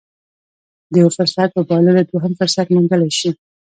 د 0.91 0.93
يوه 1.01 1.11
فرصت 1.17 1.49
په 1.53 1.61
بايللو 1.67 2.07
دوهم 2.09 2.33
فرصت 2.39 2.67
موندلی 2.75 3.11
شي. 3.19 3.31